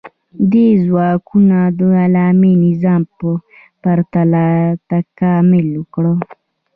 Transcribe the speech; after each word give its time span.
دې 0.51 0.67
ځواکونو 0.85 1.59
د 1.77 1.79
غلامي 1.93 2.53
نظام 2.65 3.01
په 3.17 3.29
پرتله 3.81 4.45
تکامل 4.91 5.67
وکړ. 5.79 6.05